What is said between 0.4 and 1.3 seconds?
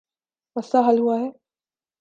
مسئلہ حل ہوا ہے۔